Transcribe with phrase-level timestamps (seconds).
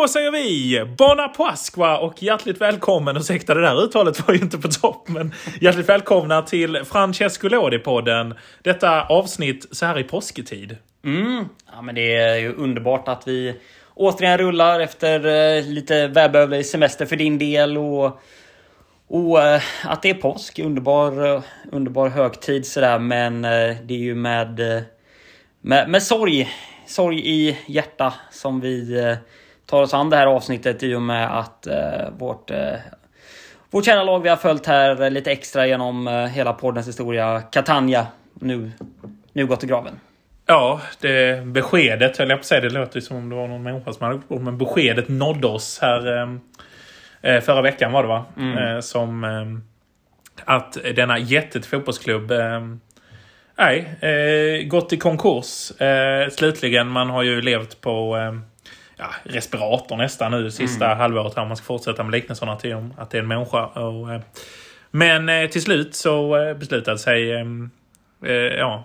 [0.00, 3.16] Då säger vi Bona Pasqua och hjärtligt välkommen.
[3.16, 5.08] Ursäkta det där uttalet var ju inte på topp.
[5.08, 8.34] Men hjärtligt välkomna till Francesco Lodi-podden.
[8.62, 10.76] Detta avsnitt så här i påsketid.
[11.04, 11.48] Mm.
[11.72, 13.54] Ja, men det är ju underbart att vi
[13.94, 17.78] återigen rullar efter eh, lite välbehövlig semester för din del.
[17.78, 18.20] Och,
[19.08, 20.58] och eh, att det är påsk.
[20.58, 22.98] Underbar, eh, underbar högtid sådär.
[22.98, 24.60] Men det är ju med,
[25.60, 26.48] med, med sorg,
[26.86, 29.16] sorg i hjärta som vi eh,
[29.70, 32.74] tar oss an det här avsnittet i och med att eh, vårt, eh,
[33.70, 38.06] vårt kära lag vi har följt här lite extra genom eh, hela poddens historia, Catania,
[38.34, 38.70] nu,
[39.32, 40.00] nu gått i graven.
[40.46, 42.60] Ja, det beskedet höll jag på att säga.
[42.60, 44.42] Det låter ju som om det var någon människa som hade gått bort.
[44.42, 46.28] Men beskedet nådde oss här
[47.22, 48.24] eh, förra veckan var det va?
[48.38, 49.46] Eh, som eh,
[50.44, 52.32] att denna jättet fotbollsklubb
[53.58, 55.72] Nej, gått i konkurs.
[56.32, 58.16] Slutligen, man har ju levt på
[59.00, 61.42] ja, respirator nästan nu sista halvåret här.
[61.42, 63.66] Om man ska fortsätta med liknelserna till om att det är en människa.
[63.66, 64.20] Och, eh,
[64.90, 67.46] men eh, till slut så eh, beslutade sig
[68.58, 68.84] ja,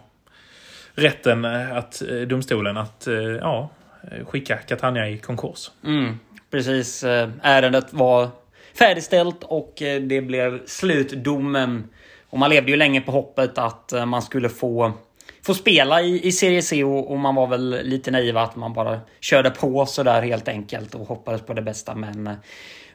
[0.93, 3.07] rätten, att, domstolen, att
[3.41, 3.69] ja,
[4.25, 5.71] skicka Catania i konkurs.
[5.85, 6.19] Mm,
[6.51, 7.03] precis.
[7.41, 8.29] Ärendet var
[8.79, 11.89] färdigställt och det blev slutdomen.
[12.29, 14.93] Och man levde ju länge på hoppet att man skulle få,
[15.45, 18.73] få spela i, i Serie C och, och man var väl lite naiv att man
[18.73, 21.95] bara körde på sådär helt enkelt och hoppades på det bästa.
[21.95, 22.29] Men,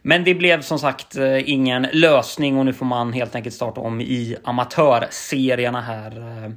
[0.02, 3.80] men det blev som sagt eh, ingen lösning och nu får man helt enkelt starta
[3.80, 6.44] om i amatörserierna här.
[6.44, 6.50] eh,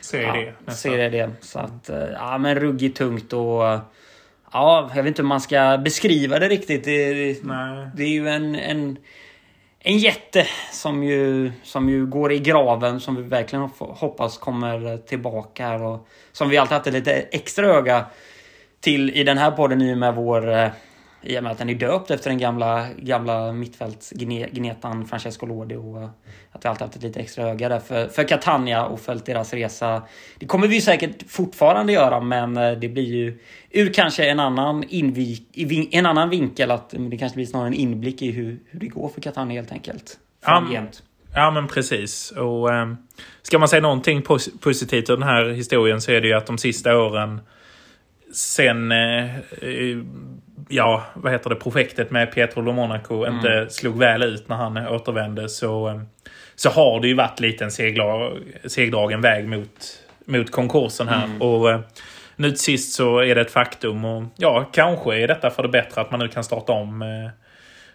[0.00, 0.52] Serie D.
[0.64, 0.74] nästan.
[0.74, 1.28] Serie D.
[1.40, 3.78] Så att, eh, ja men ruggigt tungt och...
[4.52, 6.84] Ja, jag vet inte hur man ska beskriva det riktigt.
[6.84, 7.12] Det,
[7.96, 8.96] det är ju en, en,
[9.80, 15.66] en jätte som ju, som ju går i graven som vi verkligen hoppas kommer tillbaka
[15.66, 18.06] här och som vi alltid haft ett lite extra öga
[18.80, 20.68] till i den här podden i och med vår eh,
[21.22, 26.02] i och med att den är döpt efter den gamla, gamla mittfältsgnetan Francesco Lodi och
[26.52, 29.52] att vi alltid haft ett lite extra öga där för, för Catania och följt deras
[29.52, 30.02] resa.
[30.38, 33.38] Det kommer vi säkert fortfarande göra men eh, det blir ju
[33.70, 35.48] ur kanske en annan, invik,
[35.94, 39.08] en annan vinkel att det kanske blir snarare en inblick i hur, hur det går
[39.08, 40.18] för Catania helt enkelt.
[40.44, 41.02] Framgent.
[41.34, 42.30] Ja, men precis.
[42.30, 42.94] Och eh,
[43.42, 46.46] ska man säga någonting pos- positivt i den här historien så är det ju att
[46.46, 47.40] de sista åren
[48.32, 49.98] sen, eh, eh,
[50.68, 54.88] ja, vad heter det, projektet med Pietro Lo Monaco inte slog väl ut när han
[54.88, 56.00] återvände så, eh,
[56.54, 58.30] så har det ju varit lite en segla,
[58.64, 61.42] segdragen väg mot, mot konkursen här.
[61.42, 61.80] Och eh,
[62.36, 65.68] nu till sist så är det ett faktum och ja, kanske är detta för det
[65.68, 67.04] bättre att man nu kan starta om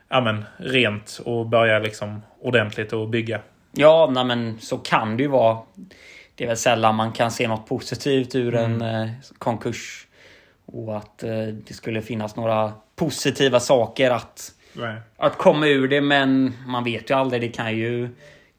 [0.10, 3.40] ja, men, rent och börja liksom ordentligt och bygga.
[3.72, 5.58] Ja, nej men så kan det ju vara.
[6.36, 10.08] Det är väl sällan man kan se något positivt ur en eh, konkurs.
[10.66, 14.96] Och att eh, det skulle finnas några positiva saker att, Nej.
[15.18, 16.02] att komma ur det.
[16.02, 17.42] Men man vet ju aldrig.
[17.42, 18.10] Det kan ju,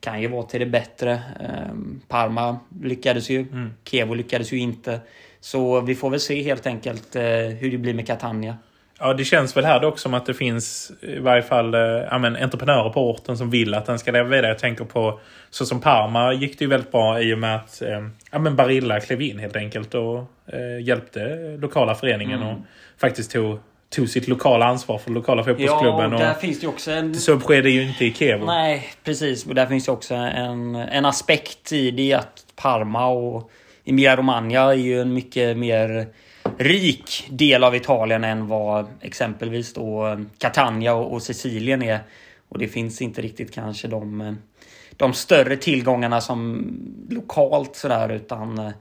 [0.01, 1.13] kan ju vara till det bättre.
[1.41, 1.75] Eh,
[2.09, 3.47] Parma lyckades ju.
[3.85, 5.01] Kevo lyckades ju inte.
[5.41, 8.57] Så vi får väl se helt enkelt eh, hur det blir med Catania.
[8.99, 12.37] Ja, det känns väl här dock som att det finns i varje fall eh, men,
[12.37, 14.49] entreprenörer på orten som vill att den ska leva vidare.
[14.49, 17.83] Jag tänker på, så som Parma gick det ju väldigt bra i och med att
[17.83, 22.59] eh, ja, men Barilla klev in helt enkelt och eh, hjälpte lokala föreningen och
[22.99, 23.59] faktiskt tog,
[23.91, 26.13] tog sitt lokala ansvar för lokala fotbollsklubben.
[26.13, 27.15] Ja, där och finns det också en...
[27.15, 28.47] så skedde ju inte i Kevo.
[28.47, 29.47] Nej, precis.
[29.47, 33.51] Och där finns ju också en, en aspekt i det att Parma och
[33.85, 36.07] Emilia Romagna är ju en mycket mer
[36.59, 42.01] rik del av Italien än vad exempelvis då Catania och, och Sicilien är.
[42.49, 44.37] Och det finns inte riktigt kanske de,
[44.91, 46.67] de större tillgångarna som
[47.11, 48.73] lokalt sådär utan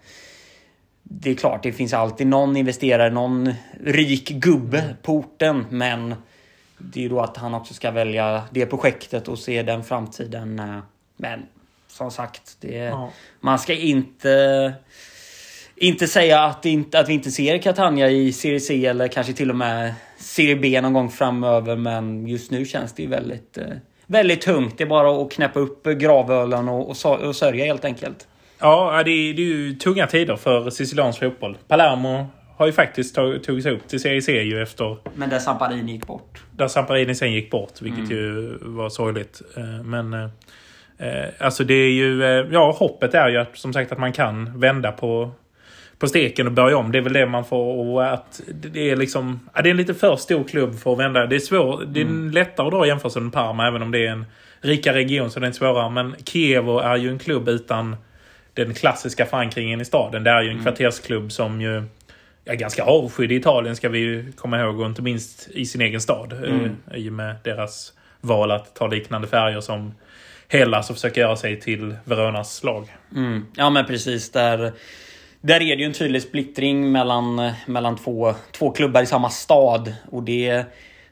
[1.03, 3.53] det är klart, det finns alltid någon investerare, någon
[3.83, 5.65] rik gubbe på orten.
[5.69, 6.15] Men
[6.77, 10.59] det är ju då att han också ska välja det projektet och se den framtiden.
[10.59, 10.79] eh,
[11.17, 11.45] Men
[11.87, 13.09] som sagt, det, Ja.
[13.39, 14.73] man ska inte
[15.87, 19.49] inte säga att, inte, att vi inte ser Catania i Serie C eller kanske till
[19.49, 21.75] och med Serie B någon gång framöver.
[21.75, 23.63] Men just nu känns det ju väldigt, eh,
[24.07, 24.77] väldigt tungt.
[24.77, 28.27] Det är bara att knäppa upp gravölen och, och, och sörja helt enkelt.
[28.59, 31.57] Ja, det är, det är ju tunga tider för siciliansk fotboll.
[31.67, 32.25] Palermo
[32.57, 35.91] har ju faktiskt tag- tagit sig upp till Serie C ju efter Men där Samparini
[35.91, 36.43] gick bort.
[36.51, 39.41] Där Samparini sen gick bort, vilket ju var sorgligt.
[39.57, 40.29] Eh, Men eh,
[41.39, 42.23] alltså det är ju...
[42.51, 45.31] Ja, hoppet är ju att, som sagt att man kan vända på,
[46.03, 46.91] på steken och börja om.
[46.91, 47.77] Det är väl det man får...
[47.77, 49.49] Och att det är liksom...
[49.53, 51.25] Ja, det är en lite för stor klubb för att vända.
[51.25, 51.83] Det är svårt.
[51.87, 54.25] Det är lättare att dra jämförelsen med Parma, även om det är en
[54.61, 55.89] rika region så det är svårare.
[55.89, 57.95] Men Kievo är ju en klubb utan
[58.53, 60.23] den klassiska förankringen i staden.
[60.23, 61.83] Det är ju en kvartersklubb som ju
[62.43, 64.79] ja, ganska avskydd i Italien ska vi ju komma ihåg.
[64.79, 66.33] Och inte minst i sin egen stad.
[66.33, 66.75] Mm.
[66.93, 69.93] I och med deras val att ta liknande färger som
[70.47, 72.87] Hellas och försöka göra sig till Veronas lag.
[73.15, 73.45] Mm.
[73.55, 74.31] Ja men precis.
[74.31, 74.71] Där,
[75.43, 79.93] där är det ju en tydlig splittring mellan, mellan två, två klubbar i samma stad.
[80.11, 80.63] Och det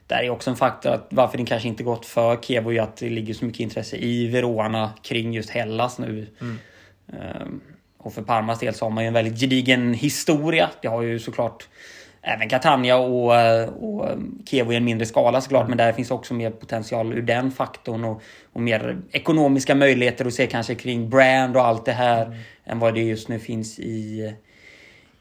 [0.06, 2.96] där är också en faktor att varför det kanske inte gått för Kiev är att
[2.96, 6.26] det ligger så mycket intresse i Verona kring just Hellas nu.
[6.40, 6.58] Mm.
[7.06, 7.60] Um,
[7.98, 10.70] och för Parmas del så har man ju en väldigt gedigen historia.
[10.82, 11.68] Det har ju såklart
[12.22, 13.32] även Catania och,
[13.84, 14.08] och
[14.46, 15.68] Kiev i en mindre skala såklart.
[15.68, 18.04] Men där finns också mer potential ur den faktorn.
[18.04, 18.22] Och,
[18.52, 22.26] och mer ekonomiska möjligheter att se kanske kring brand och allt det här.
[22.26, 22.38] Mm.
[22.64, 24.32] Än vad det just nu finns i,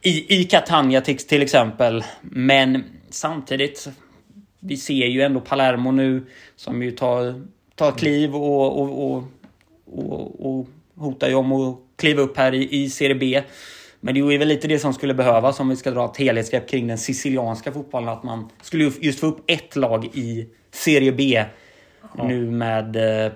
[0.01, 2.03] i, i Catania till, till exempel.
[2.21, 3.89] Men samtidigt
[4.59, 6.25] vi ser ju ändå Palermo nu
[6.55, 7.41] som ju tar,
[7.75, 9.23] tar kliv och, och, och,
[9.85, 13.43] och, och hotar ju om att kliva upp här i, i Serie B.
[14.03, 16.69] Men det är väl lite det som skulle behövas om vi ska dra ett helhetsgrepp
[16.69, 18.09] kring den sicilianska fotbollen.
[18.09, 21.45] Att man skulle just få upp ett lag i Serie B.
[22.17, 22.23] Ja.
[22.23, 22.95] Nu med
[23.25, 23.31] eh,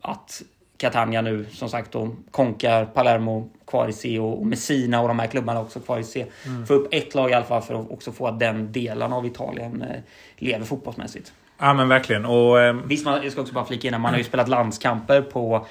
[0.00, 0.42] att
[0.76, 5.26] Catania nu som sagt då konkar Palermo kvar i C och Messina och de här
[5.26, 6.26] klubbarna också kvar i C.
[6.46, 6.66] Mm.
[6.66, 9.26] Få upp ett lag i alla fall för att också få att den delen av
[9.26, 10.00] Italien eh,
[10.36, 11.32] lever fotbollsmässigt.
[11.58, 12.24] Ja men verkligen.
[12.24, 12.76] Och, eh...
[12.86, 15.66] Visst, man, jag ska också bara flika in man har ju spelat landskamper på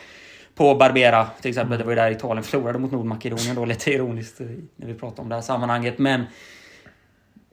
[0.55, 1.77] på Barbera till exempel.
[1.77, 3.65] Det var ju där Italien förlorade mot Nordmakedonien då.
[3.65, 4.39] Lite ironiskt
[4.75, 5.97] när vi pratar om det här sammanhanget.
[5.97, 6.23] Men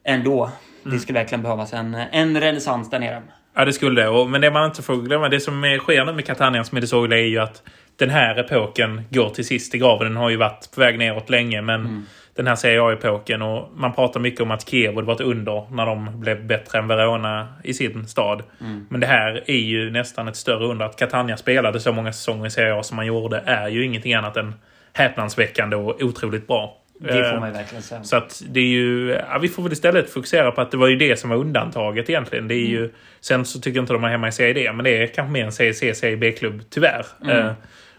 [0.05, 0.51] ändå.
[0.85, 3.23] Det skulle verkligen behövas en, en renässans där nere.
[3.55, 4.29] Ja, det skulle det.
[4.29, 7.39] Men det man inte får glömma, det som sker nu med Catanias Medisoglia är ju
[7.39, 7.63] att
[8.01, 10.07] den här epoken går till sist i graven.
[10.07, 12.07] Den har ju varit på väg neråt länge, men mm.
[12.35, 13.43] den här Serie A-epoken.
[13.43, 16.89] Och man pratar mycket om att Kiev var ett under när de blev bättre än
[16.89, 18.43] Verona i sin stad.
[18.61, 18.87] Mm.
[18.91, 20.87] Men det här är ju nästan ett större under.
[20.87, 24.15] Att Catania spelade så många säsonger i Serie A som man gjorde är ju ingenting
[24.15, 24.55] annat än
[24.93, 26.77] häpnadsväckande och otroligt bra.
[27.01, 28.03] Det får man ju verkligen säga.
[28.03, 29.11] Så att det är ju...
[29.31, 32.11] Ja, vi får väl istället fokusera på att det var ju det som var undantaget
[32.11, 32.49] egentligen.
[32.49, 32.91] Det är ju, mm.
[33.21, 35.33] Sen så tycker jag inte de är hemma i Serie D, men det är kanske
[35.33, 37.07] mer en Serie C, Serie B-klubb, tyvärr.
[37.25, 37.55] Mm.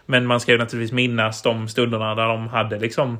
[0.06, 3.18] Men man ska ju naturligtvis minnas de stunderna där de hade liksom...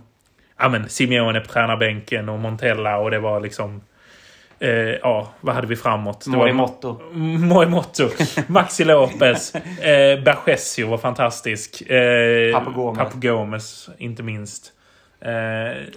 [0.58, 3.80] Ja men Simeone på tränarbänken och Montella och det var liksom...
[4.58, 4.70] Eh,
[5.02, 6.26] ja, vad hade vi framåt?
[6.26, 7.00] Morimoto.
[7.12, 8.08] Morimoto.
[8.46, 9.54] Maxi Lopez.
[9.54, 11.90] Eh, Bergesio var fantastisk.
[11.90, 12.52] Eh,
[12.94, 13.90] Papu Gomez.
[13.98, 14.72] inte minst.
[15.20, 15.30] Eh,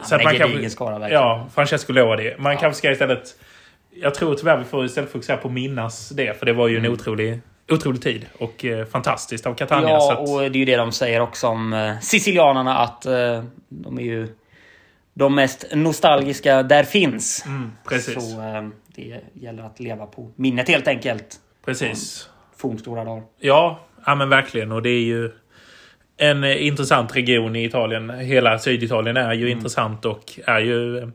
[0.02, 1.24] så att man kan, skara, verkligen.
[1.24, 2.36] Ja, Francesco Lodi.
[2.38, 2.60] Man ja.
[2.60, 3.36] kanske ska istället...
[4.02, 6.40] Jag tror tyvärr vi får istället fokusera på minnas det.
[6.40, 6.86] För det var ju mm.
[6.86, 7.42] en otrolig
[7.72, 9.90] otrolig tid och eh, fantastiskt av Catania.
[9.90, 10.30] Ja, att...
[10.30, 14.04] och det är ju det de säger också om eh, sicilianerna att eh, de är
[14.04, 14.36] ju
[15.14, 17.46] de mest nostalgiska där finns.
[17.46, 18.14] Mm, precis.
[18.14, 21.36] Så eh, det gäller att leva på minnet helt enkelt.
[21.66, 22.30] Precis.
[22.58, 23.24] Fornstora dagar.
[23.40, 24.72] Ja, ja men verkligen.
[24.72, 25.32] Och det är ju
[26.18, 28.10] en eh, intressant region i Italien.
[28.10, 29.58] Hela Syditalien är ju mm.
[29.58, 31.08] intressant och är ju eh,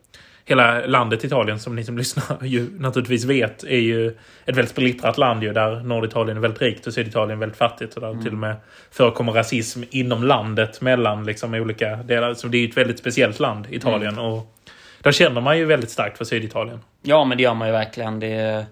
[0.50, 5.18] hela landet Italien, som ni som lyssnar ju naturligtvis vet, är ju ett väldigt splittrat
[5.18, 7.94] land ju, där Norditalien är väldigt rikt och Syditalien är väldigt fattigt.
[7.94, 8.22] Och där mm.
[8.22, 8.56] till och med
[8.90, 12.34] förekommer rasism inom landet mellan liksom olika delar.
[12.34, 14.12] Så det är ju ett väldigt speciellt land, Italien.
[14.12, 14.24] Mm.
[14.24, 14.56] Och
[15.00, 16.80] där känner man ju väldigt starkt för Syditalien.
[17.02, 18.20] Ja, men det gör man ju verkligen.
[18.20, 18.66] Det,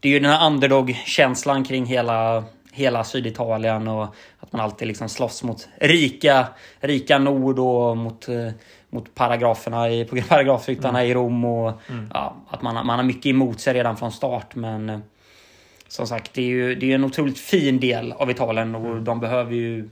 [0.00, 4.14] det är ju den här underdog-känslan kring hela hela Syditalien och
[4.50, 6.46] att man alltid liksom slåss mot rika,
[6.80, 8.50] rika nord och mot eh,
[8.90, 11.10] mot paragraferna i, paragrafryttarna mm.
[11.10, 11.44] i Rom.
[11.44, 12.10] Och, mm.
[12.14, 14.54] ja, att man, man har mycket emot sig redan från start.
[14.54, 14.98] Men eh,
[15.88, 19.04] som sagt, det är ju det är en otroligt fin del av Italien och mm.
[19.04, 19.88] de behöver ju...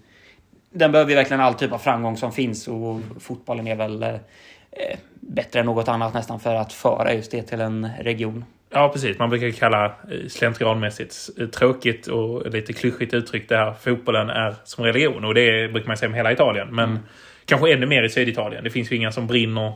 [0.71, 4.99] Den behöver ju verkligen all typ av framgång som finns och fotbollen är väl eh,
[5.15, 8.45] bättre än något annat nästan för att föra just det till en region.
[8.71, 9.19] Ja, precis.
[9.19, 13.73] Man brukar kalla eh, slentrianmässigt eh, tråkigt och lite klyschigt uttryckt det här.
[13.73, 16.69] Fotbollen är som religion och det brukar man säga om hela Italien.
[16.71, 17.03] Men mm.
[17.49, 18.65] Kanske ännu mer i Syditalien.
[18.65, 19.73] Det finns ju inga som brinner.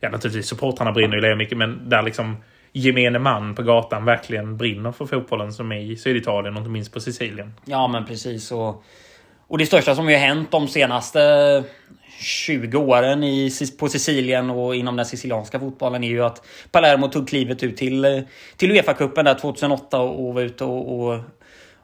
[0.00, 2.36] Ja, naturligtvis supportrarna brinner ju lika mycket, men där liksom
[2.72, 6.92] gemene man på gatan verkligen brinner för fotbollen som är i Syditalien och inte minst
[6.92, 7.54] på Sicilien.
[7.64, 8.52] Ja, men precis.
[8.52, 8.84] Och,
[9.52, 11.64] och det största som ju hänt de senaste
[12.20, 17.28] 20 åren i, på Sicilien och inom den sicilianska fotbollen är ju att Palermo tog
[17.28, 18.22] klivet ut till,
[18.56, 21.20] till Uefa-cupen där 2008 och var ute och, och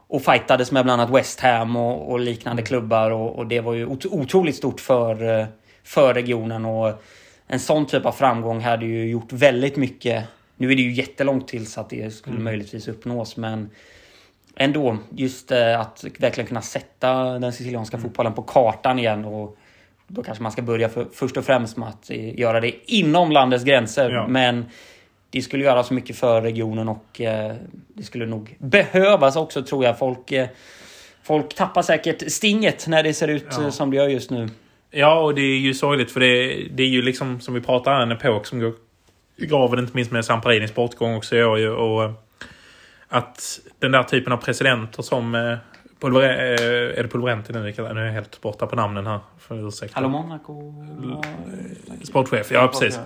[0.07, 3.11] och fightades med bland annat West Ham och, och liknande klubbar.
[3.11, 5.47] Och, och, det var ju otroligt stort för,
[5.85, 6.65] för regionen.
[6.65, 7.03] Och
[7.47, 10.25] en sån typ av framgång hade ju gjort väldigt mycket.
[10.57, 12.45] Nu är det ju jättelångt till så att det skulle mm.
[12.45, 13.37] möjligtvis uppnås.
[13.37, 13.71] Men
[14.57, 18.09] ändå, just eh, att verkligen kunna sätta den sicilianska mm.
[18.09, 19.25] fotbollen på kartan igen.
[19.25, 19.57] Och
[20.07, 23.65] då kanske man ska börja för, först och främst med att göra det inom landets
[23.65, 24.11] gränser.
[24.11, 24.27] Ja.
[24.29, 24.65] Men
[25.31, 27.55] det skulle göra så mycket för regionen och eh,
[27.89, 29.99] det skulle nog behövas också tror jag.
[29.99, 30.49] Folk, eh,
[31.23, 33.65] folk tappar säkert stinget när det ser ut ja.
[33.65, 34.49] Eh, som det gör just nu.
[34.91, 38.01] Ja, och det är ju sorgligt för det, det är ju liksom som vi pratar
[38.01, 38.75] en epok som går
[39.37, 41.69] i graven, inte minst med Samparinis bortgång också i år.
[41.69, 42.13] Och eh,
[43.09, 45.35] att den där typen av presidenter som...
[45.35, 45.57] Eh,
[46.01, 47.59] Pulver, eh, är det Pulverenti nu?
[47.61, 49.21] Nu är jag helt borta på namnen här.
[49.39, 49.95] För ursäkta.
[49.95, 50.75] Hallå Monaco?
[52.05, 53.01] Sportchef, ja precis.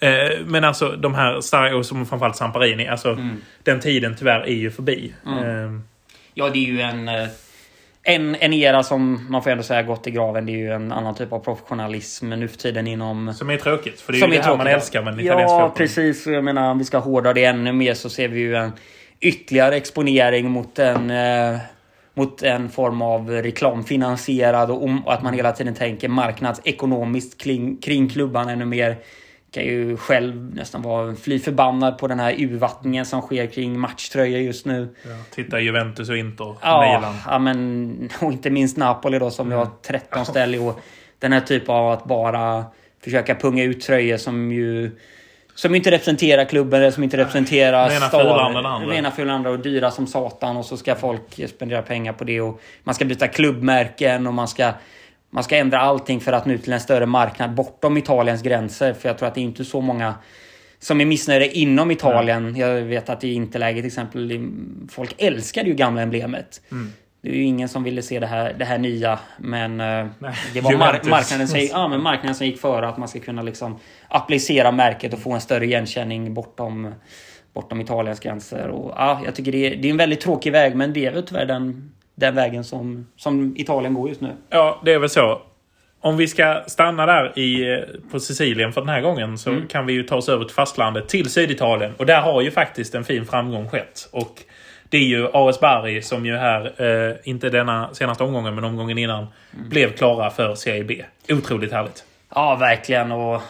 [0.00, 0.10] Eh,
[0.46, 2.88] men alltså de här starka, och som framförallt Samparini.
[2.88, 3.36] Alltså Mm.
[3.62, 5.14] den tiden tyvärr är ju förbi.
[5.26, 5.32] Eh,
[6.38, 7.08] Ja, det är ju en,
[8.02, 10.46] en, en era som man får ändå säga gått i graven.
[10.46, 13.34] Det är ju en annan typ av professionalism nu för tiden inom...
[13.34, 14.00] som är tråkigt.
[14.00, 16.26] För det är ju det här man älskar med den italienska Ja, precis.
[16.26, 18.72] Jag menar, om vi ska hårdra det ännu mer så ser vi ju en
[19.20, 21.58] ytterligare exponering mot en, eh,
[22.14, 28.08] mot en form av reklamfinansierad och och att man hela tiden tänker marknadsekonomiskt kring, kring
[28.08, 28.96] klubban ännu mer.
[29.50, 34.40] Kan ju själv nästan vara fly förbannad på den här urvattningen som sker kring matchtröjor
[34.40, 34.94] just nu.
[35.02, 36.54] Ja, titta Juventus och Inter.
[36.62, 37.14] Ja, Milan.
[37.26, 40.74] ja men, och inte minst Napoli då som vi har 13 ställ i år.
[41.18, 42.64] Den här typen av att bara
[43.04, 44.90] försöka punga ut tröjor som ju
[45.56, 48.88] som inte representerar klubben eller som inte representerar Rena staden.
[48.88, 52.40] Rena fulan andra och dyra som satan och så ska folk spendera pengar på det
[52.40, 54.72] och man ska byta klubbmärken och man ska
[55.30, 58.92] man ska ändra allting för att nu till en större marknad bortom Italiens gränser.
[58.92, 60.14] För jag tror att det är inte så många
[60.78, 62.56] som är missnöjda inom Italien.
[62.56, 64.48] Jag vet att i Interläge till exempel,
[64.90, 66.60] folk älskade ju gamla emblemet.
[66.70, 66.92] Mm.
[67.26, 69.18] Det är ju ingen som ville se det här, det här nya.
[69.38, 72.96] Men eh, Nej, det var mar marknaden, som, ja, men marknaden som gick före att
[72.96, 73.78] man ska kunna liksom
[74.08, 76.94] applicera märket och få en större igenkänning bortom,
[77.54, 78.68] bortom Italiens gränser.
[78.68, 81.12] Och, ja, jag tycker det är, det är en väldigt tråkig väg, men det är
[81.12, 84.30] väl tyvärr den, den vägen som, som Italien går just nu.
[84.50, 85.42] Ja, det är väl så.
[86.00, 87.64] Om vi ska stanna där i,
[88.10, 89.66] på Sicilien för den här gången så Mm.
[89.68, 91.92] kan vi ju ta oss över till fastlandet, till Syditalien.
[91.96, 94.08] Och där har ju faktiskt en fin framgång skett.
[94.12, 94.42] Och
[94.88, 98.98] det är ju AS Bari som ju här, eh, inte denna senaste omgången men omgången
[98.98, 99.26] innan,
[99.56, 99.68] Mm.
[99.68, 101.04] blev klara för Serie B.
[101.30, 102.04] Otroligt härligt.
[102.34, 103.12] Ja, verkligen.
[103.12, 103.42] Och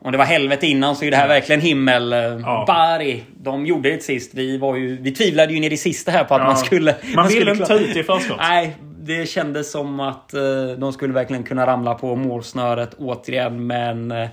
[0.00, 2.10] om det var helvete innan så är det här verkligen himmel.
[2.42, 2.64] Ja.
[2.66, 4.34] Bari, de gjorde det sist.
[4.34, 6.46] Vi, var ju, vi tvivlade ju ner i sista här på att Ja.
[6.46, 6.94] man skulle...
[7.14, 8.36] Man ville skulle inte ta ut i förskott.
[8.40, 10.40] Nej, det kändes som att eh,
[10.78, 13.66] de skulle verkligen kunna ramla på målsnöret återigen.
[13.66, 14.28] Men eh,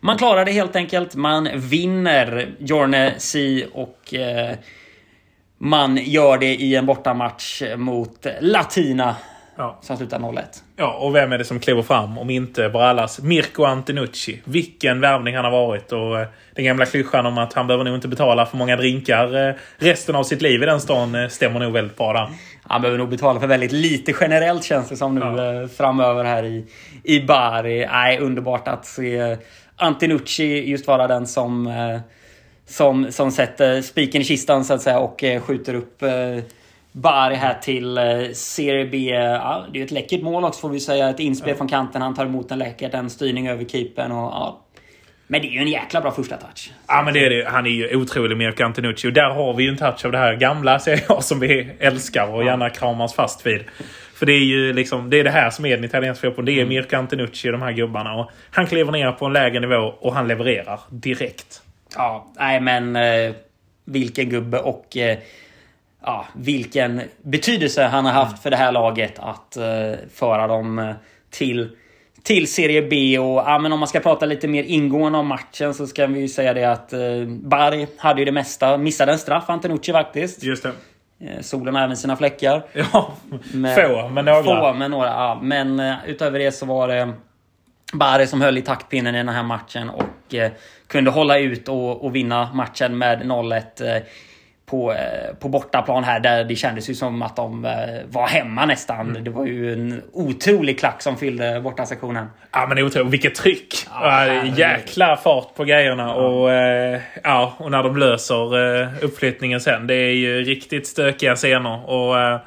[0.00, 1.14] man klarar det helt enkelt.
[1.14, 4.54] Man vinner Jorne Si och eh,
[5.64, 9.16] man gör det i en bortamatch mot Latina
[9.56, 9.78] Ja.
[9.82, 10.40] som slutar 0-1.
[10.76, 14.40] ja, och vem är det som kliver fram om inte Brallas Mirko Antenucci?
[14.44, 17.94] Vilken värvning han har varit och eh, den gamla klyschan om att han behöver nog
[17.94, 21.60] inte betala för många drinkar eh, resten av sitt liv i den stan eh, stämmer
[21.60, 22.28] nog väldigt bra där.
[22.62, 25.68] Han behöver nog betala för väldigt lite generellt känns det som nu Ja.
[25.68, 26.66] framöver här i,
[27.04, 27.86] i Bari.
[27.86, 29.36] Nej, underbart att se
[29.76, 31.66] Antinucci just vara den som,
[32.66, 36.10] som, som sätter spiken i kistan så att säga och eh, skjuter upp eh,
[36.92, 39.10] Bari här till eh, Serie B.
[39.14, 41.10] Ja, det är ett läckert mål också får vi säga.
[41.10, 42.02] Ett inspel från kanten.
[42.02, 42.94] Han tar emot den läckert.
[42.94, 44.58] En styrning över keepern och ja.
[45.26, 46.70] Men det är ju en jäkla bra första touch.
[46.86, 47.48] Ja, men det är det.
[47.48, 49.08] Han är ju otrolig, Mirko Antenucci.
[49.08, 51.70] Och där har vi ju en touch av det här gamla Serie A som vi
[51.78, 53.60] älskar och gärna kramas fast vid.
[54.14, 56.54] För det är ju liksom, det är det här som är den italienska fotbollen.
[56.54, 58.14] Det är Mirko Antenucci och de här gubbarna.
[58.14, 61.62] Och han kliver ner på en lägre nivå och han levererar direkt.
[61.96, 63.32] Ja, nej men eh,
[63.84, 65.18] vilken gubbe och eh,
[66.02, 70.94] ja, vilken betydelse han har haft för det här laget att eh, föra dem
[71.30, 71.76] till,
[72.22, 73.18] till Serie B.
[73.18, 76.20] Och ja, men om man ska prata lite mer ingående om matchen så ska vi
[76.20, 78.76] ju säga det att eh, Bari hade ju det mesta.
[78.78, 80.42] Missade en straff, Antonucci faktiskt.
[80.42, 80.72] Just det.
[81.40, 82.62] Solen har även sina fläckar.
[82.72, 83.12] Ja,
[83.52, 84.42] Men- få, men några.
[84.42, 85.08] Få, men några.
[85.08, 85.38] Ja.
[85.42, 87.12] Men utöver det så var det
[87.92, 90.34] Bari som höll i taktpinnen i den här matchen och
[90.92, 94.02] kunde hålla ut och, och vinna matchen med 0-1 eh,
[94.66, 97.72] på, eh, på bortaplan här där det kändes ju som att de eh,
[98.08, 99.10] var hemma nästan.
[99.10, 99.24] Mm.
[99.24, 102.26] Det var ju en otrolig klack som fyllde bortasektionen.
[102.52, 103.12] Ja men otroligt.
[103.12, 103.74] Vilket tryck!
[103.90, 106.14] Ja, Ja, jäkla fart på grejerna.
[106.14, 109.86] Och, eh, ja, och när de löser uppflyttningen sen.
[109.86, 111.90] Det är ju riktigt stökiga scener.
[111.90, 112.40] Och,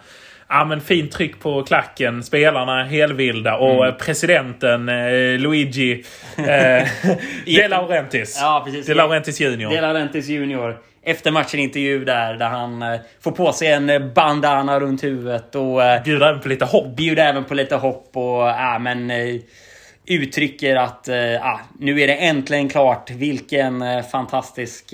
[0.49, 2.23] ja, men fint tryck på klacken.
[2.23, 3.55] Spelarna helvilda.
[3.57, 3.97] Och Mm.
[3.97, 6.03] presidenten eh, Luigi
[6.37, 6.87] eh,
[7.45, 8.37] De Laurentiis.
[8.41, 8.85] Ja, precis.
[8.85, 9.69] De Laurentiis junior.
[9.71, 10.77] De Laurentiis Junior.
[11.07, 15.55] Efter matchen intervju där, där han eh, får på sig en eh, bandana runt huvudet
[15.55, 16.95] och eh, Bjuder även på lite hopp.
[16.95, 19.35] bjuder även på lite hopp och ja, men, eh,
[20.07, 21.15] uttrycker att eh,
[21.79, 23.11] nu är det äntligen klart.
[23.11, 24.93] Vilken fantastisk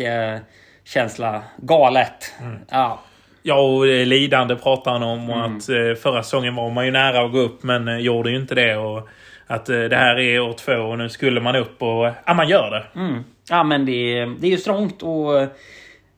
[0.86, 1.44] känsla.
[1.58, 2.34] Galet.
[2.70, 3.00] Ja,
[3.44, 5.30] Ja, och eh, lidande pratar han om.
[5.30, 5.58] Och Mm.
[5.58, 8.36] att eh, förra säsongen var man ju nära att gå upp men eh, gjorde ju
[8.36, 8.78] inte det.
[8.78, 9.08] Och
[9.48, 12.72] att det här är år två och nu skulle man upp och ja, man gör
[12.72, 13.00] det.
[13.00, 13.24] mm.
[13.50, 15.48] ja men det, är- det är ju strångt och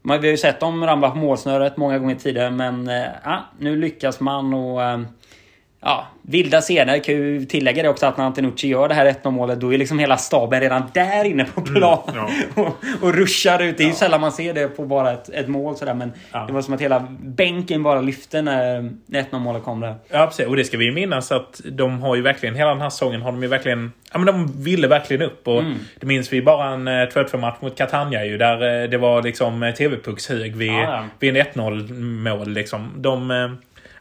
[0.01, 2.87] man, vi har ju sett dem ramla på målsnöret många gånger tidigare men
[3.23, 4.81] ja, nu lyckas man och
[5.85, 6.99] Ja, vilda scener.
[6.99, 9.77] Kan ju tillägga det också att när Antenucci gör det här 1-0 målet då är
[9.77, 11.99] liksom hela staben redan där inne på plan.
[12.15, 12.29] ja.
[12.61, 13.77] och, och ruschar ut.
[13.77, 16.43] Det är ju sällan man ser det på bara ett, ett mål sådär men Ja.
[16.47, 19.95] det var som att hela bänken bara lyfte när, när 1-0 målet kom där.
[20.09, 20.45] Ja, precis.
[20.47, 23.31] Och det ska vi minnas att de har ju verkligen, hela den här säsongen har
[23.31, 23.91] de ju verkligen...
[24.11, 25.47] Ja, men de ville verkligen upp.
[25.47, 25.73] Och Mm.
[25.99, 28.37] Det minns vi bara en eh, 2-2 match mot Catania ju.
[28.37, 31.03] Där eh, det var liksom eh, TV-puckshög vid, Ja, ja.
[31.19, 32.89] vid en 1-0 mål liksom.
[32.95, 33.51] De, eh,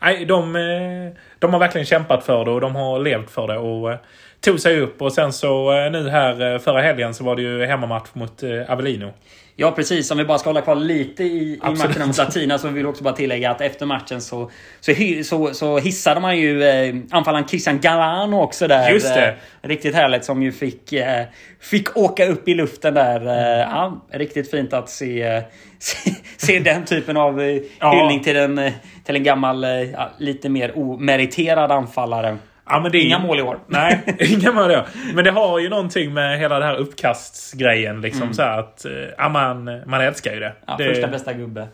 [0.02, 3.59] nej, de, eh, de har verkligen kämpat för det och de har levt för det.
[3.59, 3.99] Och eh,
[4.40, 5.02] tog sig upp.
[5.02, 9.12] Och sen så eh, nu här förra helgen så var det ju hemmamatch mot Avellino.
[9.56, 12.68] Ja precis, om vi bara ska hålla kvar lite i, i matchen mot Latina så
[12.68, 14.92] vill jag också bara tillägga att efter matchen så, så,
[15.25, 18.90] så, så hissade man ju eh, anfallaren Christian Galano också där.
[18.90, 19.28] Just det.
[19.62, 21.25] Eh, riktigt härligt som ju fick, eh,
[21.61, 23.26] fick åka upp i luften där.
[23.26, 25.42] Eh, ja, riktigt fint att se, eh,
[25.78, 27.92] se, se den typen av eh, Ja.
[27.94, 28.73] hyllning till en, eh,
[29.04, 32.37] till en gammal, ja, lite mer omeriterad anfallare.
[32.66, 33.59] Ja, men det är Inga mål i år.
[33.66, 34.87] Nej, inga mål i år.
[35.14, 38.00] Men det har ju någonting med hela det här uppkastsgrejen.
[38.00, 40.47] Liksom så här att, eh, ja, man, man älskar ju det.
[40.47, 40.57] Mm.
[40.66, 41.69] Ja, det Första bästa gubbe.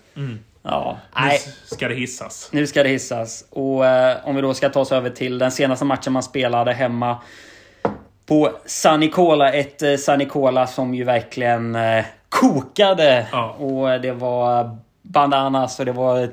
[0.62, 1.38] Ja, nu nej.
[1.64, 2.48] ska det hissas.
[2.52, 3.44] Nu ska det hissas.
[3.50, 6.72] Och eh, om vi då ska ta oss över till den senaste matchen man spelade
[6.72, 7.18] hemma
[8.26, 9.52] på San Nicola.
[9.52, 13.26] Ett eh, San Nicola som ju verkligen eh, kokade.
[13.32, 13.56] Ja.
[13.58, 16.28] Och eh, det var bandanas och det var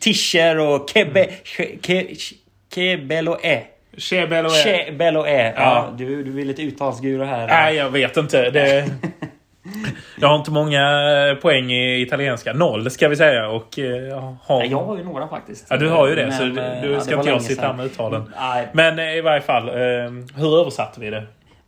[0.00, 1.26] tischer och kebe,
[2.70, 2.96] ke,
[3.96, 4.50] kebeloe.
[4.50, 4.84] Chebeloe.
[4.90, 5.42] Kebeloe.
[5.42, 5.52] Ja.
[5.56, 5.88] Ja.
[5.96, 7.46] du, du är lite uttalsguru här.
[7.46, 8.50] Nej, jag vet inte.
[8.50, 8.84] Det...
[10.20, 10.82] Jag har inte många
[11.28, 12.52] eh, poäng i italienska.
[12.52, 13.48] Noll ska vi säga.
[13.48, 14.64] Och eh, jag har...
[14.64, 15.66] Jag har ju några faktiskt.
[15.70, 16.22] Ja, du har ju det.
[16.26, 18.32] Men, så eh, du, ja, du ska inte jag sitta här med uttalen.
[18.40, 18.68] Nej.
[18.72, 19.68] Men eh, i varje fall.
[19.68, 19.74] eh,
[20.36, 21.22] Hur översatte vi det?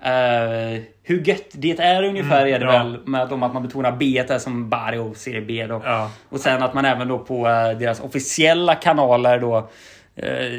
[0.06, 2.82] Uh, hur gött det är ungefär är det Mm, ja.
[2.82, 2.98] väl.
[3.04, 5.82] Med om att man betonar B som Barrio Serie B då.
[5.84, 6.10] Ja.
[6.28, 9.64] Och sen att man även då på eh, deras officiella kanaler då eh,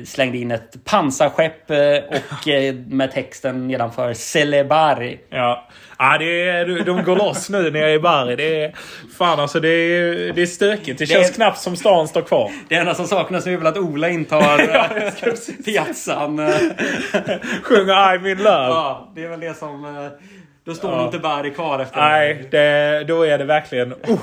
[0.05, 1.77] slängde in ett pansarskepp eh,
[2.31, 5.19] och eh, med texten nedanför Celebari.
[5.29, 5.67] Ja,
[5.99, 8.35] ja det är, de går loss nu nere i Bari.
[8.35, 8.73] Det är,
[9.17, 10.99] fan alltså, det är, det är stökigt.
[10.99, 12.51] Det känns Det- knappt som stan står kvar.
[12.69, 14.59] Det enda som saknas nu är väl att Ola intar
[15.27, 15.33] eh,
[15.65, 16.39] piazzan.
[16.39, 16.47] eh.
[17.63, 18.49] Sjunger I'm in love.
[18.49, 19.85] Ja, det är väl det som...
[19.85, 20.07] eh,
[20.65, 20.97] Då står Ja.
[20.97, 23.93] nog inte Bari kvar efter Nej, det, då är det verkligen...
[23.93, 24.19] Uh,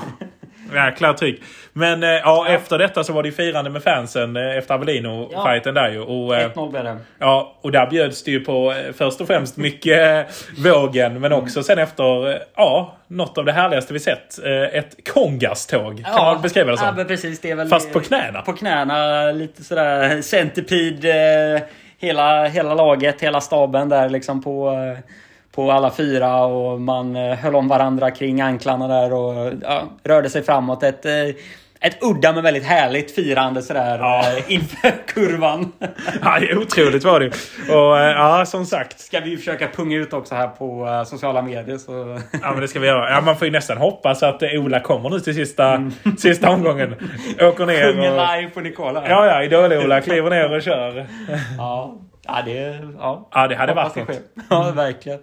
[0.73, 1.41] jäkla tryck.
[1.73, 5.73] Men eh, ja, efter detta så var det ju firande med fansen eh, efter Avellino-fighten
[5.73, 5.99] där ju.
[5.99, 6.97] Och, eh, 1-0 blev det.
[7.19, 11.19] Ja, och där bjöds det ju på först och främst mycket vågen.
[11.19, 12.03] Men också sen efter,
[12.55, 14.39] ja, något av det härligaste vi sett.
[14.73, 16.97] Ett Kongas-tåg kan man beskriva det som.
[16.97, 17.39] Ja, precis.
[17.39, 18.41] Det är väl Fast på knäna.
[18.41, 19.31] På knäna.
[19.31, 21.55] Lite sådär centipede.
[21.55, 21.61] Eh,
[21.97, 24.97] hela, hela laget, hela staben där liksom på, eh,
[25.51, 26.43] på alla fyra.
[26.45, 30.83] Och man eh, höll om varandra kring anklarna där och ja, rörde sig framåt.
[30.83, 31.11] Ett, eh,
[31.83, 34.23] ett udda men väldigt härligt firande sådär Ja.
[34.37, 35.71] eh, inför kurvan.
[36.21, 37.27] Ja, otroligt var det.
[37.73, 38.99] Och ja, som sagt.
[38.99, 41.77] Ska vi försöka punga ut också här på sociala medier.
[41.77, 42.19] Så...
[42.41, 43.09] Ja, men det ska vi göra.
[43.09, 46.95] Ja, man får ju nästan hoppas att Ola kommer nu till sista, sista omgången.
[47.41, 48.35] Åker ner Sjunger och...
[48.37, 49.03] live på Nicola.
[49.09, 51.07] Ja, ja, Idol-Ola kliver ner och kör.
[51.57, 51.97] ja.
[52.27, 52.79] Ja det...
[52.99, 54.17] Ja, Ja, det hade Hoppas varit något.
[54.49, 55.19] Ja, verkligen.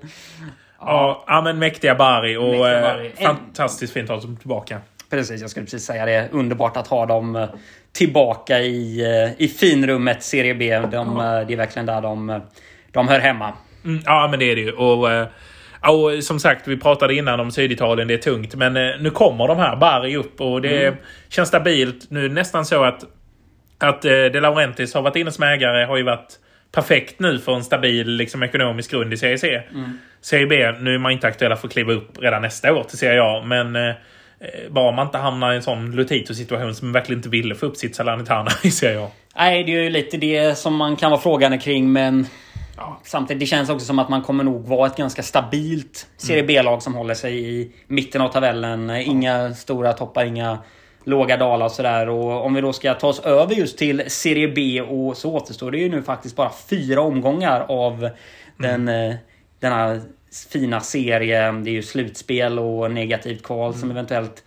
[0.80, 3.12] Ja, ja, men mäktiga Bari och Mäktiga eh, Bari.
[3.22, 4.80] fantastiskt fint att ha dem tillbaka.
[5.10, 6.28] Precis, jag skulle precis säga det.
[6.32, 7.48] Underbart att ha dem eh,
[7.92, 10.78] tillbaka i, eh, i finrummet Serie B.
[10.78, 12.40] De, eh, Det är verkligen där de,
[12.92, 13.52] de hör hemma.
[13.84, 14.72] Mm, ja, men det är det ju.
[14.72, 15.08] Och,
[15.82, 18.54] och som sagt, vi pratade innan om Syditalien, det är tungt.
[18.54, 20.98] Men nu kommer de här Bari upp och det Mm.
[21.28, 22.10] känns stabilt.
[22.10, 23.04] Nu är det nästan så att,
[23.78, 26.38] att De Laurentiis har varit inne som ägare, har ju varit
[26.72, 29.62] perfekt nu för en stabil liksom, ekonomisk grund i Serie C.
[29.74, 29.98] Mm.
[30.20, 32.98] Serie B, nu är man inte aktuella för att kliva upp redan nästa år till
[32.98, 33.94] Serie A, men eh, eh,
[34.70, 37.96] bara man inte hamnar i en sån Lutito-situation som verkligen inte ville få upp sitt
[37.96, 39.08] Salernitana i Serie A.
[39.36, 42.26] Nej, det är ju lite det som man kan vara frågande kring, men
[42.76, 43.00] Ja.
[43.04, 46.82] samtidigt det känns också som att man kommer nog vara ett ganska stabilt Serie B-lag
[46.82, 48.90] som håller sig i mitten av tabellen.
[48.90, 50.58] Inga stora toppar, inga
[51.08, 52.08] låga dalar och sådär.
[52.08, 55.70] Och om vi då ska ta oss över just till Serie B och så återstår
[55.70, 58.10] det ju nu faktiskt bara fyra omgångar av
[58.56, 59.14] den, eh,
[59.60, 60.00] denna
[60.50, 61.52] fina serie.
[61.52, 64.44] Det är ju slutspel och negativt kval som eventuellt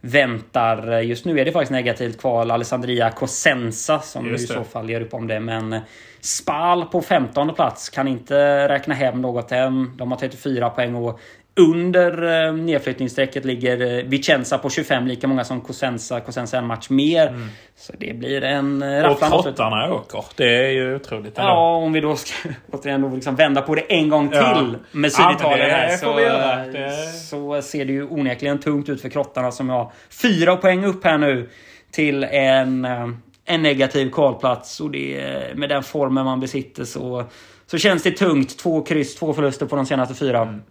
[0.00, 1.00] väntar.
[1.00, 2.50] Just nu är det faktiskt negativt kval.
[2.50, 5.40] Alessandria Cosenza som i så fall gör upp om det.
[5.40, 5.80] Men
[6.20, 9.96] Spal på 15 plats kan inte räkna hem något än.
[9.96, 11.20] De har 34 poäng och
[11.60, 16.20] under eh, nedflyttningsstrecket ligger eh, Vicenza på 25, lika många som Cosenza.
[16.20, 17.38] Cosenza en match mer.
[17.76, 19.54] Så det blir en eh, Och rafflande avslutning.
[19.54, 20.24] trottarna åker.
[20.36, 21.50] Det är ju otroligt ändå.
[21.50, 24.64] Ja, om vi då ska återigen då liksom vända på det en gång till Ja.
[24.92, 29.00] med Ja, Syditalien det här så, eh, Det- så ser det ju onekligen tungt ut
[29.02, 31.48] för krottarna som har fyra poäng upp här nu
[31.92, 33.08] till en, eh,
[33.46, 34.80] en negativ kvalplats.
[34.80, 37.24] Och det, med den formen man besitter så,
[37.66, 38.58] så känns det tungt.
[38.58, 40.40] Två kryss, två förluster på de senaste fyra.
[40.42, 40.62] Mm.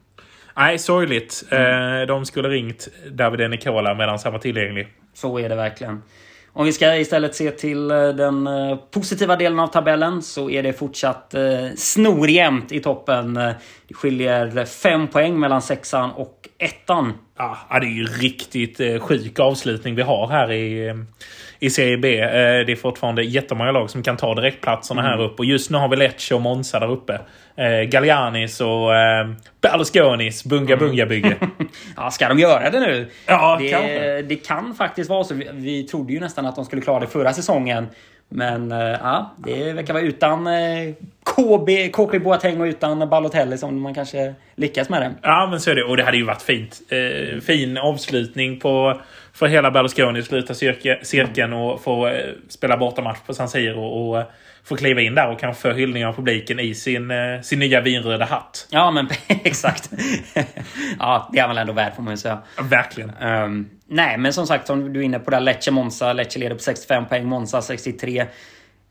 [0.57, 1.43] Nej, sorgligt.
[1.51, 2.07] Mm.
[2.07, 4.87] De skulle ringt David Nicola medan han var tillgänglig.
[5.13, 6.01] Så är det verkligen.
[6.55, 10.63] Om vi ska istället se till eh, den eh, positiva delen av tabellen så är
[10.63, 13.39] det fortsatt eh, snorjämnt i toppen.
[13.93, 17.13] Det skiljer fem poäng mellan sexan och ettan.
[17.37, 20.93] Ja, det är ju riktigt sjuk avslutning vi har här i,
[21.59, 22.17] i Serie B.
[22.65, 25.11] Det är fortfarande jättemånga lag som kan ta direktplatserna mm.
[25.11, 25.35] här uppe.
[25.35, 27.19] Och just nu har vi Lecce och Monza där uppe.
[27.87, 28.89] Gallianis och
[29.61, 31.35] Berlusconis Bunga Bunga-bygge.
[31.95, 33.09] ja, ska de göra det nu?
[33.25, 34.21] Ja, det, kanske.
[34.21, 35.33] Det kan faktiskt vara så.
[35.33, 37.87] Vi, vi trodde ju nästan att de skulle klara det förra säsongen.
[38.29, 43.57] Men uh, ja, det verkar vara utan eh, uh, KB, KP Boateng och utan Balotelli
[43.57, 45.13] som man kanske lyckas med det.
[45.21, 45.83] Ja, men så är det.
[45.83, 46.81] Och det hade ju varit fint.
[46.91, 49.01] Uh, fin avslutning på
[49.33, 50.53] för hela Berlusconi sluta
[51.03, 52.11] cirkeln och få
[52.49, 53.83] spela bortamatch på San Siro.
[53.83, 54.23] Och,
[54.65, 57.81] få kliva in där och kanske få hyllningar av publiken i sin, eh, sin nya
[57.81, 58.67] vinröda hatt.
[58.69, 59.89] Ja, men exakt.
[60.99, 62.41] ja, det är väl ändå värd får man ju säga.
[62.57, 63.11] Ja, verkligen.
[63.21, 65.39] Um, nej, men som sagt, som du är inne på där.
[65.39, 66.13] Lecce Monza.
[66.13, 68.25] Lecce leder på 65 poäng, Monza 63.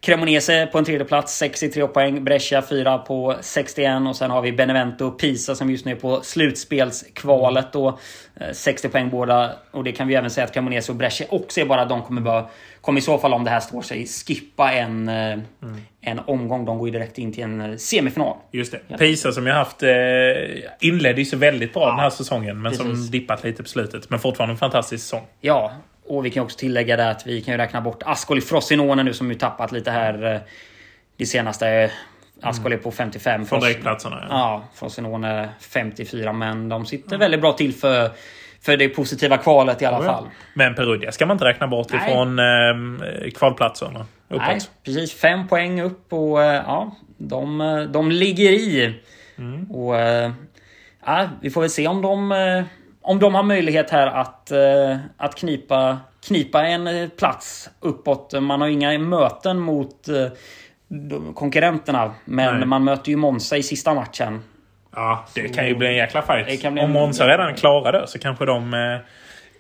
[0.05, 2.25] Cremonese på en tredje plats 63 poäng.
[2.25, 4.03] Brescia 4 på 61.
[4.09, 7.67] Och sen har vi Benevento och Pisa som just nu är på slutspelskvalet.
[8.53, 9.53] 60 eh, poäng båda.
[9.71, 12.21] Och det kan vi även säga att Cremonese och Brescia också är bara de kommer
[12.21, 12.47] bara
[12.81, 15.43] kommer i så fall, om det här står sig, skippa en, eh, mm.
[16.01, 16.65] en omgång.
[16.65, 18.37] De går ju direkt in till en eh, semifinal.
[18.53, 18.99] Just det.
[18.99, 19.83] Pisa som jag haft
[20.81, 22.63] inledde ju så väldigt bra ja, den här säsongen.
[22.63, 22.87] Men precis.
[22.87, 24.11] som dippat lite på slutet.
[24.11, 25.23] Men fortfarande en fantastisk säsong.
[25.41, 25.73] Ja,
[26.17, 29.13] och vi kan också tillägga det att vi kan ju räkna bort Ascoli Frosinone nu
[29.13, 30.43] som ju tappat lite här
[31.17, 31.91] det senaste.
[32.43, 33.47] Ascoli på 55.
[33.47, 34.17] Från direktplatserna.
[34.21, 36.33] Ja, ja Frosinone 54.
[36.33, 37.21] Men de sitter mm.
[37.21, 38.11] väldigt bra till för
[38.63, 40.29] för det positiva kvalet i alla fall.
[40.55, 42.11] Men Perugia ska man inte räkna bort Nej.
[42.11, 44.07] ifrån eh, kvalplatserna.
[44.29, 44.47] Uppåt.
[44.47, 45.15] Nej, precis.
[45.15, 49.01] Fem poäng upp och eh, ja, de, eh, de ligger i.
[49.39, 49.71] Mm.
[49.71, 50.33] Och eh,
[51.07, 52.65] ja, Vi får väl se om de, eh,
[53.03, 58.33] om de har möjlighet här att, eh, att knipa, knipa en plats uppåt.
[58.43, 60.09] Man har inga möten mot
[61.35, 62.15] konkurrenterna.
[62.25, 62.67] Men Nej.
[62.67, 64.43] man möter ju Monza i sista matchen.
[64.95, 66.65] Ja, det kan ju bli en jäkla fight.
[66.65, 68.99] Om Monza redan klarar det så kanske de eh,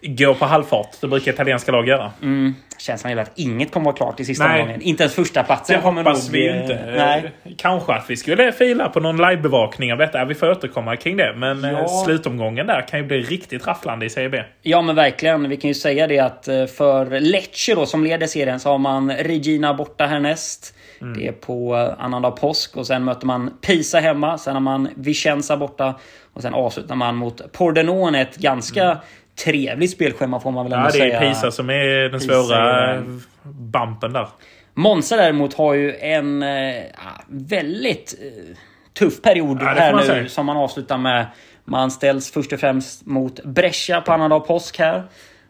[0.02, 1.00] går på halvfart.
[1.00, 2.12] Det brukar italienska lag göra.
[2.22, 2.54] Mm.
[2.78, 4.82] Känslan är väl att inget kommer vara klart i sista omgången.
[4.82, 6.74] Inte ens första platsen Det hoppas nog, vi inte.
[6.74, 7.32] Eh, nej.
[7.56, 10.24] Kanske att vi skulle fila på någon livebevakning av detta.
[10.24, 11.34] Vi får återkomma kring det.
[11.36, 12.02] Men eh, ja.
[12.04, 14.42] slutomgången där kan ju bli riktigt rafflande i CB.
[14.62, 15.48] Ja men verkligen.
[15.48, 18.78] Vi kan ju säga det att eh, för Lecce då som leder serien så har
[18.78, 20.74] man Regina borta härnäst.
[21.00, 21.18] Mm.
[21.18, 24.38] Det är på annandag påsk och sen möter man Pisa hemma.
[24.38, 25.94] Sen har man Vicenza borta.
[26.34, 28.20] Och sen avslutar man mot Pordenone.
[28.20, 28.98] Ett ganska mm.
[29.44, 31.06] Trevligt spelschema får man väl ändå säga.
[31.06, 33.04] Ja, det är Pisa som är den Pisa svåra är...
[33.42, 34.28] bumpen där.
[34.74, 36.82] Monza däremot har ju en äh,
[37.28, 38.56] väldigt äh,
[38.98, 40.28] tuff period ja, här nu säga.
[40.28, 41.26] som man avslutar med.
[41.64, 45.04] Man ställs först och främst mot Brescia på annandag påsk här.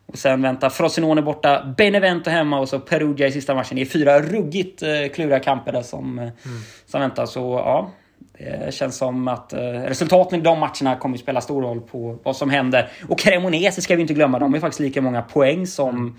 [0.07, 3.77] Och sen väntar Frosinone borta, Benevento hemma och så Perugia i sista matchen.
[3.77, 6.35] Det är fyra ruggigt eh, kluriga kamper där som, eh, mm.
[6.87, 7.27] som väntar.
[7.27, 7.91] Så ja,
[8.45, 12.19] det känns som att eh, resultaten i de matcherna kommer att spela stor roll på
[12.23, 12.89] vad som händer.
[13.09, 16.15] Och Cremonese ska vi inte glömma, de har faktiskt lika många poäng som mm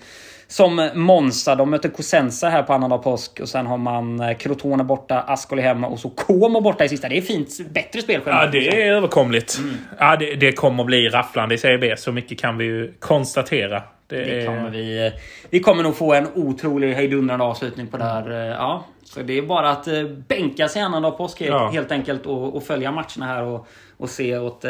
[0.48, 1.56] som Monza.
[1.56, 3.40] De möter Cosenza här på annandag påsk.
[3.40, 7.10] Och sen har man eh, Crotone borta, Ascoli hemma och så Como borta i sista.
[7.10, 7.50] Det är fint.
[7.70, 8.44] Bättre spelschema.
[8.44, 9.58] Ja, det är överkomligt.
[9.58, 9.76] Mm.
[10.00, 11.94] Ja, det, det kommer att bli rafflande i Serie B.
[11.98, 13.84] Så mycket kan vi ju konstatera.
[14.08, 15.12] Det, det kommer vi.
[15.50, 18.32] Vi kommer nog få en otrolig hejdundrande avslutning på det här.
[18.32, 21.70] Eh, ja, så det är bara att eh, bänka sig annandag påsk ja.
[21.70, 24.66] helt enkelt och, och, följa matcherna här och, och se åt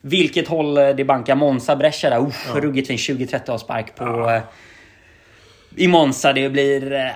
[0.00, 1.34] vilket håll det bankar.
[1.34, 2.26] Monza, Brescia där.
[2.26, 2.60] Uff, ja.
[2.60, 4.42] ruggigt fin 20-30 avspark på ja
[5.76, 6.32] i Monza.
[6.32, 7.10] Det blir äh,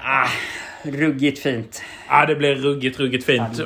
[0.82, 1.82] ruggigt fint.
[2.08, 3.60] Ja, det blir ruggigt, ruggigt fint.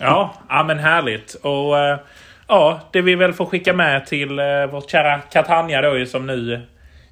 [0.00, 1.34] Ja, ja, men härligt.
[1.34, 1.98] Och äh,
[2.48, 6.62] ja, det vi väl får skicka med till äh, vårt kära Catania då som nu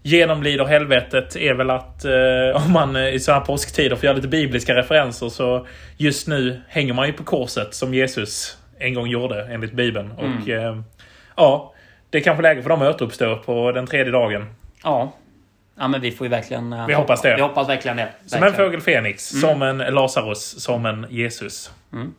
[0.06, 4.28] genomlider helvetet är väl att eh, om man i sådana här påsktider får göra lite
[4.28, 5.66] bibliska referenser så
[5.96, 10.10] just nu hänger man ju på korset som Jesus en gång gjorde enligt Bibeln.
[10.18, 10.42] Mm.
[10.42, 10.80] Och eh,
[11.36, 11.74] ja,
[12.10, 14.46] det är kanske läge för dem att återuppstå på den tredje dagen.
[14.84, 15.12] Ja,
[15.78, 16.72] Ja, men vi får ju verkligen...
[16.72, 17.34] Eh, vi hoppas det.
[17.36, 18.12] Vi hoppas verkligen det.
[18.26, 19.40] Som en fågel Fenix, mm.
[19.40, 21.70] som en Lazarus, som en Jesus.
[21.92, 22.14] Mm.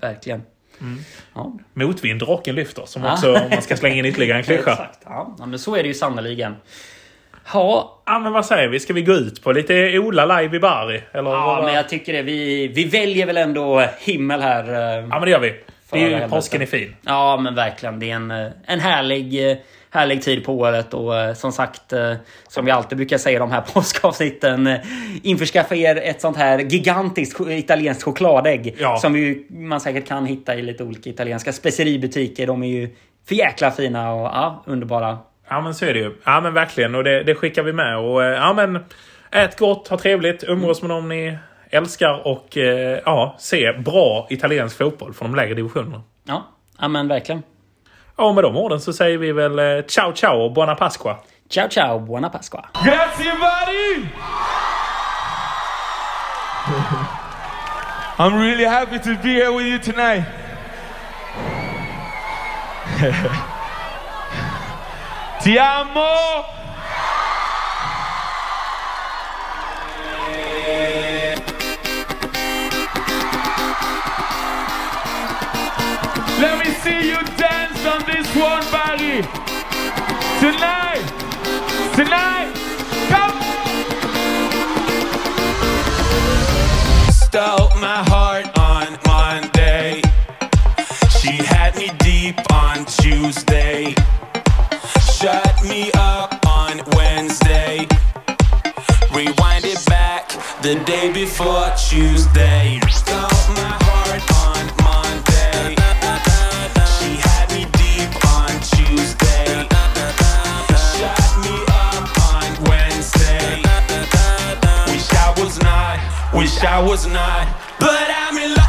[0.00, 0.42] Verkligen.
[0.80, 0.98] Mm.
[1.34, 1.52] Ja.
[1.74, 2.82] Motvind, rocken lyfter.
[2.86, 4.72] Som också, om man ska slänga in ytterligare en klyscha.
[4.72, 4.98] Exakt.
[5.04, 5.36] Ja.
[5.46, 6.56] men så är det ju sannerligen.
[7.52, 8.02] Ja.
[8.06, 8.80] ja, men vad säger vi?
[8.80, 11.02] Ska vi gå ut på lite Ola live i Bari?
[11.12, 12.22] Eller ja, men jag tycker det.
[12.22, 14.64] Vi, vi väljer väl ändå himmel här.
[14.68, 14.78] Eh.
[15.00, 15.54] Ja, men det gör vi.
[15.92, 16.96] Det är ju, påsken är fin.
[17.02, 17.98] Ja, men verkligen.
[18.00, 19.56] Det är en, eh, en härlig, eh,
[19.90, 21.92] härlig tid på året och som sagt,
[22.48, 24.76] som vi alltid brukar säga i de här påskavsnitten,
[25.22, 28.96] införskaffa er ett sånt här gigantiskt italienskt chokladägg Ja.
[28.98, 32.46] som ju, man säkert kan hitta i lite olika italienska speceributiker.
[32.46, 32.88] De är ju
[33.28, 35.18] för jäkla fina och ja, underbara.
[35.50, 36.14] Ja men så är det ju.
[36.24, 37.98] Ja men verkligen och det, det skickar vi med.
[37.98, 38.84] Och eh, ja men
[39.30, 41.38] ät gott, ha trevligt, umgås med någon ni
[41.70, 46.02] älskar och eh, ja, se bra italiensk fotboll från de lägre divisionerna.
[46.24, 46.46] Ja,
[46.80, 47.42] ja men verkligen.
[48.16, 51.16] Ja, och med de orden så säger vi väl eh, ciao ciao och buona pasqua.
[51.48, 52.68] Ciao ciao, buona pasqua.
[52.84, 54.06] Grazie, buddy!
[58.18, 60.24] I'm really happy to be here with you tonight.
[65.42, 66.44] Ti amo!
[76.40, 79.22] Let me see you dance on this one body.
[80.40, 81.04] Tonight!
[81.96, 82.52] Tonight!
[83.08, 83.40] Come!
[87.30, 87.89] stole my
[101.90, 102.78] Tuesday.
[102.88, 103.18] Stole
[103.58, 105.74] my heart on Monday.
[106.86, 109.66] She had me deep on Tuesday.
[110.94, 113.58] Shut me up on Wednesday.
[114.86, 115.98] Wish I was not,
[116.32, 117.48] wish I was not.
[117.80, 118.59] But I'm in love,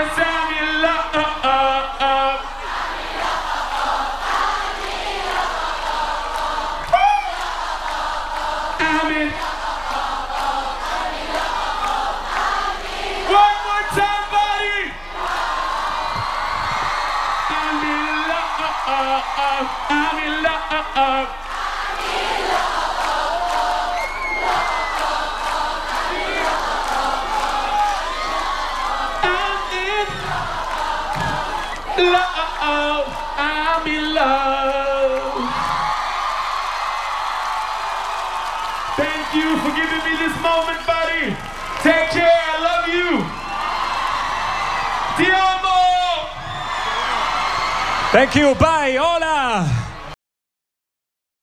[0.00, 1.00] in love.
[20.92, 21.39] Love,
[40.20, 41.34] this moment, buddy.
[41.82, 42.40] Take care.
[42.52, 43.24] I love you.
[45.16, 45.80] Ti amo.
[48.12, 49.79] Thank you, bye, hola!